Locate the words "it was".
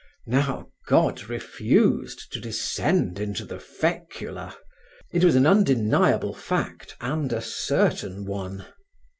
5.11-5.35